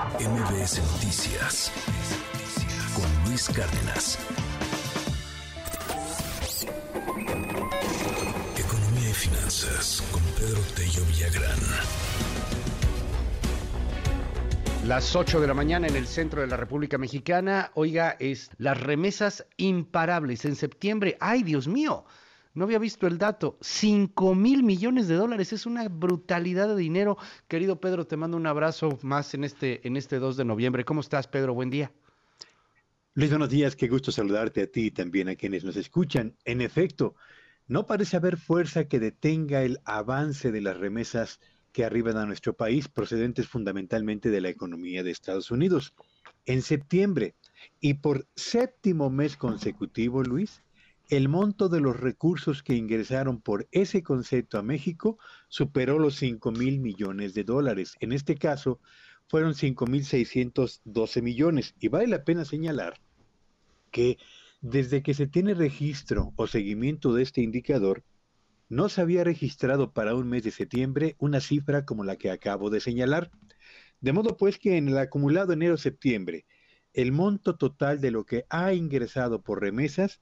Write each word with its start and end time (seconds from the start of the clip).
MBS 0.00 0.80
Noticias 0.94 1.70
con 2.94 3.28
Luis 3.28 3.50
Cárdenas. 3.50 4.18
Economía 8.56 9.10
y 9.10 9.12
finanzas 9.12 10.02
con 10.10 10.22
Pedro 10.22 10.58
Tello 10.74 11.04
Villagrán. 11.04 11.58
Las 14.86 15.14
8 15.14 15.38
de 15.38 15.46
la 15.46 15.52
mañana 15.52 15.86
en 15.86 15.96
el 15.96 16.06
centro 16.06 16.40
de 16.40 16.46
la 16.46 16.56
República 16.56 16.96
Mexicana. 16.96 17.70
Oiga, 17.74 18.16
es 18.18 18.50
las 18.56 18.80
remesas 18.80 19.44
imparables 19.58 20.46
en 20.46 20.56
septiembre. 20.56 21.18
¡Ay, 21.20 21.42
Dios 21.42 21.68
mío! 21.68 22.06
No 22.60 22.64
había 22.64 22.78
visto 22.78 23.06
el 23.06 23.16
dato. 23.16 23.56
5 23.62 24.34
mil 24.34 24.62
millones 24.62 25.08
de 25.08 25.14
dólares. 25.14 25.54
Es 25.54 25.64
una 25.64 25.88
brutalidad 25.88 26.68
de 26.68 26.76
dinero. 26.76 27.16
Querido 27.48 27.80
Pedro, 27.80 28.06
te 28.06 28.18
mando 28.18 28.36
un 28.36 28.46
abrazo 28.46 28.98
más 29.00 29.32
en 29.32 29.44
este, 29.44 29.80
en 29.88 29.96
este 29.96 30.18
2 30.18 30.36
de 30.36 30.44
noviembre. 30.44 30.84
¿Cómo 30.84 31.00
estás, 31.00 31.26
Pedro? 31.26 31.54
Buen 31.54 31.70
día. 31.70 31.90
Luis, 33.14 33.30
buenos 33.30 33.48
días. 33.48 33.76
Qué 33.76 33.88
gusto 33.88 34.12
saludarte 34.12 34.60
a 34.60 34.66
ti 34.66 34.88
y 34.88 34.90
también 34.90 35.30
a 35.30 35.36
quienes 35.36 35.64
nos 35.64 35.74
escuchan. 35.76 36.36
En 36.44 36.60
efecto, 36.60 37.14
no 37.66 37.86
parece 37.86 38.18
haber 38.18 38.36
fuerza 38.36 38.84
que 38.84 39.00
detenga 39.00 39.62
el 39.62 39.78
avance 39.86 40.52
de 40.52 40.60
las 40.60 40.76
remesas 40.76 41.40
que 41.72 41.86
arriban 41.86 42.18
a 42.18 42.26
nuestro 42.26 42.52
país, 42.52 42.88
procedentes 42.88 43.48
fundamentalmente 43.48 44.28
de 44.28 44.42
la 44.42 44.50
economía 44.50 45.02
de 45.02 45.12
Estados 45.12 45.50
Unidos. 45.50 45.94
En 46.44 46.60
septiembre, 46.60 47.36
y 47.80 47.94
por 47.94 48.26
séptimo 48.36 49.08
mes 49.08 49.38
consecutivo, 49.38 50.22
Luis, 50.22 50.60
el 51.10 51.28
monto 51.28 51.68
de 51.68 51.80
los 51.80 51.98
recursos 51.98 52.62
que 52.62 52.76
ingresaron 52.76 53.40
por 53.40 53.68
ese 53.72 54.02
concepto 54.02 54.58
a 54.58 54.62
México 54.62 55.18
superó 55.48 55.98
los 55.98 56.14
5 56.14 56.52
mil 56.52 56.78
millones 56.78 57.34
de 57.34 57.42
dólares. 57.42 57.96
En 57.98 58.12
este 58.12 58.36
caso, 58.36 58.80
fueron 59.26 59.56
5 59.56 59.86
mil 59.86 60.04
612 60.04 61.20
millones. 61.20 61.74
Y 61.80 61.88
vale 61.88 62.06
la 62.06 62.22
pena 62.22 62.44
señalar 62.44 63.00
que 63.90 64.18
desde 64.60 65.02
que 65.02 65.14
se 65.14 65.26
tiene 65.26 65.54
registro 65.54 66.32
o 66.36 66.46
seguimiento 66.46 67.12
de 67.12 67.24
este 67.24 67.40
indicador, 67.40 68.04
no 68.68 68.88
se 68.88 69.00
había 69.00 69.24
registrado 69.24 69.92
para 69.92 70.14
un 70.14 70.28
mes 70.28 70.44
de 70.44 70.52
septiembre 70.52 71.16
una 71.18 71.40
cifra 71.40 71.84
como 71.84 72.04
la 72.04 72.16
que 72.16 72.30
acabo 72.30 72.70
de 72.70 72.78
señalar. 72.78 73.32
De 74.00 74.12
modo 74.12 74.36
pues 74.36 74.58
que 74.60 74.76
en 74.76 74.88
el 74.88 74.98
acumulado 74.98 75.52
enero-septiembre, 75.54 76.46
el 76.92 77.10
monto 77.10 77.56
total 77.56 78.00
de 78.00 78.12
lo 78.12 78.24
que 78.24 78.46
ha 78.48 78.72
ingresado 78.74 79.42
por 79.42 79.60
remesas 79.60 80.20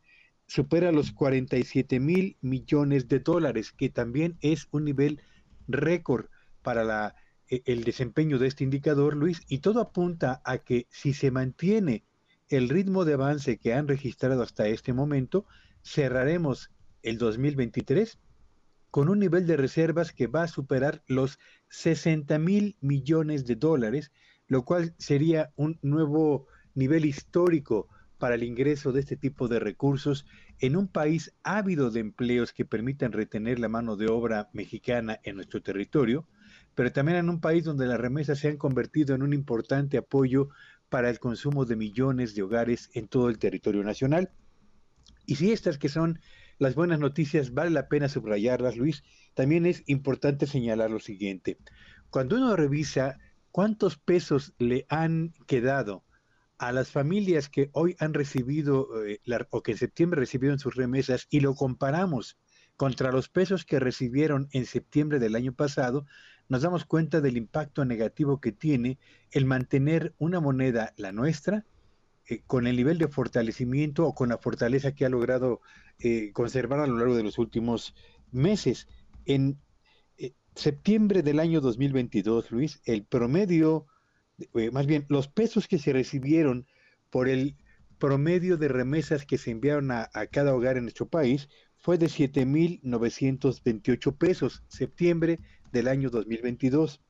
supera 0.49 0.91
los 0.93 1.13
47 1.13 2.01
mil 2.01 2.37
millones 2.41 3.07
de 3.07 3.21
dólares, 3.21 3.71
que 3.71 3.91
también 3.91 4.39
es 4.41 4.67
un 4.73 4.85
nivel 4.85 5.21
récord 5.69 6.27
para 6.63 6.85
la, 6.85 7.15
e, 7.49 7.63
el 7.67 7.85
desempeño 7.85 8.39
de 8.39 8.49
este 8.49 8.65
indicador, 8.65 9.15
Luis, 9.15 9.43
y 9.47 9.59
todo 9.59 9.81
apunta 9.81 10.41
a 10.45 10.59
que 10.59 10.87
si 10.91 11.13
se 11.13 11.31
mantiene 11.31 12.03
el 12.49 12.71
ritmo 12.71 13.05
de 13.05 13.13
avance 13.13 13.59
que 13.59 13.75
han 13.75 13.89
registrado 13.89 14.43
hasta 14.43 14.67
este 14.69 14.95
momento, 14.95 15.45
cerraremos 15.85 16.71
el 17.03 17.19
2023 17.19 18.19
con 18.91 19.11
un 19.11 19.19
nivel 19.19 19.47
de 19.47 19.59
reservas 19.59 20.13
que 20.13 20.29
va 20.29 20.45
a 20.45 20.49
superar 20.49 21.03
los 21.07 21.39
60 21.69 22.39
mil 22.39 22.77
millones 22.81 23.47
de 23.47 23.57
dólares, 23.57 24.13
lo 24.47 24.65
cual 24.65 24.95
sería 24.97 25.53
un 25.57 25.79
nuevo 25.83 26.47
nivel 26.75 27.05
histórico 27.05 27.91
para 28.19 28.35
el 28.35 28.43
ingreso 28.43 28.93
de 28.93 29.01
este 29.01 29.17
tipo 29.17 29.49
de 29.49 29.61
recursos 29.61 30.27
en 30.59 30.77
un 30.77 30.89
país 30.89 31.35
ávido 31.43 31.91
de 31.91 32.01
empleos 32.01 32.53
que 32.53 32.65
permitan 32.65 33.13
retener 33.13 33.59
la 33.59 33.69
mano 33.69 33.97
de 33.97 34.09
obra 34.09 34.51
mexicana 34.53 35.21
en 35.23 35.37
nuestro 35.37 35.63
territorio, 35.63 36.27
pero 36.75 36.93
también 36.93 37.19
en 37.19 37.31
un 37.31 37.41
país 37.41 37.65
donde 37.65 37.87
las 37.87 38.01
remesas 38.01 38.41
se 38.41 38.49
han 38.49 38.57
convertido 38.57 39.15
en 39.15 39.23
un 39.23 39.33
importante 39.33 39.99
apoyo 39.99 40.49
para 40.89 41.11
el 41.11 41.19
consumo 41.19 41.65
de 41.65 41.77
millones 41.77 42.35
de 42.35 42.43
hogares 42.43 42.91
en 42.95 43.09
todo 43.09 43.29
el 43.29 43.39
territorio 43.39 43.83
nacional. 43.85 44.31
Y 45.27 45.37
si 45.37 45.53
estas 45.53 45.79
que 45.79 45.89
son 45.89 46.21
las 46.59 46.75
buenas 46.75 46.99
noticias 46.99 47.55
vale 47.55 47.71
la 47.71 47.89
pena 47.89 48.09
subrayarlas, 48.09 48.77
Luis, 48.77 49.05
también 49.35 49.67
es 49.67 49.83
importante 49.87 50.47
señalar 50.47 50.91
lo 50.91 50.99
siguiente. 50.99 51.59
Cuando 52.11 52.37
uno 52.37 52.57
revisa 52.57 53.19
cuántos 53.53 53.99
pesos 53.99 54.55
le 54.59 54.87
han 54.89 55.35
quedado 55.47 56.05
a 56.59 56.73
las 56.73 56.91
familias 56.91 57.49
que 57.49 57.71
hoy 57.73 57.97
han 58.01 58.15
recibido 58.15 59.05
eh, 59.07 59.21
o 59.51 59.63
que 59.63 59.73
en 59.73 59.79
septiembre 59.79 60.21
recibieron 60.21 60.59
sus 60.59 60.75
remesas 60.75 61.27
y 61.31 61.41
lo 61.41 61.55
comparamos 61.55 62.37
contra 62.77 63.13
los 63.13 63.29
pesos 63.29 63.65
que 63.65 63.81
recibieron 63.81 64.49
en 64.53 64.67
septiembre 64.67 65.19
del 65.19 65.35
año 65.35 65.53
pasado, 65.53 66.07
nos 66.49 66.63
damos 66.63 66.85
cuenta 66.85 67.21
del 67.21 67.37
impacto 67.37 67.85
negativo 67.85 68.41
que 68.41 68.53
tiene 68.53 68.99
el 69.31 69.45
mantener 69.45 70.15
una 70.19 70.41
moneda, 70.41 70.95
la 70.97 71.13
nuestra, 71.13 71.65
eh, 72.27 72.43
con 72.47 72.67
el 72.67 72.77
nivel 72.77 72.99
de 72.99 73.09
fortalecimiento 73.09 74.07
o 74.07 74.15
con 74.15 74.29
la 74.29 74.39
fortaleza 74.39 74.93
que 74.93 75.05
ha 75.05 75.09
logrado 75.09 75.61
eh, 75.99 76.33
conservar 76.33 76.81
a 76.81 76.87
lo 76.87 76.99
largo 76.99 77.17
de 77.17 77.25
los 77.25 77.39
últimos 77.39 77.95
meses. 78.31 78.87
En 79.25 79.59
septiembre 80.55 81.23
del 81.23 81.39
año 81.39 81.61
2022, 81.61 82.51
Luis, 82.51 82.81
el 82.85 83.05
promedio 83.05 83.87
eh, 84.55 84.71
más 84.71 84.87
bien 84.87 85.05
los 85.09 85.29
pesos 85.29 85.69
que 85.69 85.79
se 85.79 85.93
recibieron 85.93 86.67
por 87.11 87.29
el 87.29 87.57
promedio 87.99 88.57
de 88.57 88.69
remesas 88.69 89.27
que 89.27 89.37
se 89.39 89.51
enviaron 89.51 89.91
a, 89.91 90.09
cada 90.31 90.55
hogar 90.55 90.77
en 90.77 90.85
nuestro 90.85 91.09
país 91.09 91.49
fue 91.77 91.99
de 91.99 92.07
7.928 92.07 94.17
pesos, 94.17 94.63
septiembre 94.69 95.41
del 95.73 95.89
año 95.89 96.11
2022. 96.11 97.03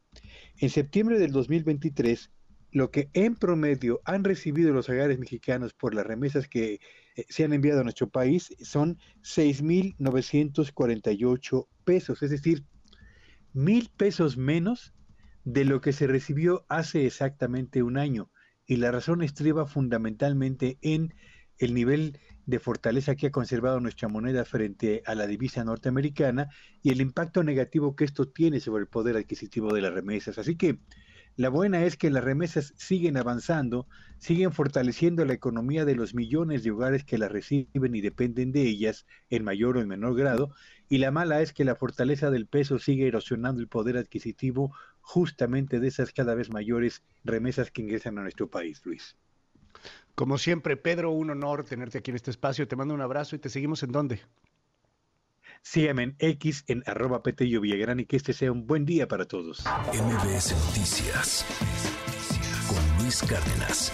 En 0.58 0.70
septiembre 0.70 1.18
del 1.18 1.32
2023, 1.32 2.30
lo 2.70 2.90
que 2.90 3.10
en 3.12 3.36
promedio 3.36 4.00
han 4.04 4.24
recibido 4.24 4.72
los 4.72 4.88
hogares 4.88 5.18
mexicanos 5.18 5.74
por 5.74 5.94
las 5.94 6.06
remesas 6.06 6.48
que 6.48 6.80
eh, 7.16 7.26
se 7.28 7.44
han 7.44 7.52
enviado 7.52 7.80
a 7.80 7.84
nuestro 7.84 8.08
país 8.08 8.48
son 8.60 8.98
6.948 9.22 11.66
pesos, 11.84 12.22
es 12.22 12.30
decir, 12.30 12.64
mil 13.52 13.90
pesos 13.96 14.36
menos 14.36 14.94
de 15.48 15.64
lo 15.64 15.80
que 15.80 15.94
se 15.94 16.06
recibió 16.06 16.66
hace 16.68 17.06
exactamente 17.06 17.82
un 17.82 17.96
año. 17.96 18.30
Y 18.66 18.76
la 18.76 18.90
razón 18.92 19.22
estriba 19.22 19.64
fundamentalmente 19.64 20.76
en 20.82 21.14
el 21.56 21.72
nivel 21.72 22.18
de 22.44 22.58
fortaleza 22.58 23.16
que 23.16 23.28
ha 23.28 23.30
conservado 23.30 23.80
nuestra 23.80 24.08
moneda 24.08 24.44
frente 24.44 25.02
a 25.06 25.14
la 25.14 25.26
divisa 25.26 25.64
norteamericana 25.64 26.50
y 26.82 26.90
el 26.90 27.00
impacto 27.00 27.42
negativo 27.42 27.96
que 27.96 28.04
esto 28.04 28.28
tiene 28.28 28.60
sobre 28.60 28.82
el 28.82 28.88
poder 28.88 29.16
adquisitivo 29.16 29.72
de 29.72 29.80
las 29.80 29.94
remesas. 29.94 30.36
Así 30.36 30.54
que 30.54 30.80
la 31.38 31.50
buena 31.50 31.84
es 31.84 31.96
que 31.96 32.10
las 32.10 32.24
remesas 32.24 32.74
siguen 32.76 33.16
avanzando, 33.16 33.86
siguen 34.18 34.50
fortaleciendo 34.50 35.24
la 35.24 35.34
economía 35.34 35.84
de 35.84 35.94
los 35.94 36.12
millones 36.12 36.64
de 36.64 36.72
hogares 36.72 37.04
que 37.04 37.16
las 37.16 37.30
reciben 37.30 37.94
y 37.94 38.00
dependen 38.00 38.50
de 38.50 38.62
ellas 38.62 39.06
en 39.30 39.44
mayor 39.44 39.76
o 39.76 39.80
en 39.80 39.86
menor 39.86 40.16
grado, 40.16 40.50
y 40.88 40.98
la 40.98 41.12
mala 41.12 41.40
es 41.40 41.52
que 41.52 41.64
la 41.64 41.76
fortaleza 41.76 42.32
del 42.32 42.48
peso 42.48 42.80
sigue 42.80 43.06
erosionando 43.06 43.60
el 43.60 43.68
poder 43.68 43.98
adquisitivo 43.98 44.74
justamente 45.00 45.78
de 45.78 45.86
esas 45.86 46.10
cada 46.10 46.34
vez 46.34 46.50
mayores 46.50 47.04
remesas 47.22 47.70
que 47.70 47.82
ingresan 47.82 48.18
a 48.18 48.22
nuestro 48.22 48.48
país, 48.48 48.82
Luis. 48.84 49.16
Como 50.16 50.38
siempre, 50.38 50.76
Pedro, 50.76 51.12
un 51.12 51.30
honor 51.30 51.62
tenerte 51.62 51.98
aquí 51.98 52.10
en 52.10 52.16
este 52.16 52.32
espacio. 52.32 52.66
Te 52.66 52.74
mando 52.74 52.94
un 52.94 53.00
abrazo 53.00 53.36
y 53.36 53.38
te 53.38 53.48
seguimos 53.48 53.84
en 53.84 53.92
dónde. 53.92 54.20
Sígueme 55.62 56.02
en 56.02 56.16
X 56.18 56.64
en 56.68 56.82
arroba 56.86 57.22
Petello 57.22 57.60
Villagrán 57.60 58.00
y 58.00 58.06
que 58.06 58.16
este 58.16 58.32
sea 58.32 58.52
un 58.52 58.66
buen 58.66 58.84
día 58.84 59.08
para 59.08 59.26
todos. 59.26 59.64
MBS 59.92 60.54
Noticias 60.66 61.44
con 62.68 63.02
Luis 63.02 63.22
Cárdenas. 63.22 63.92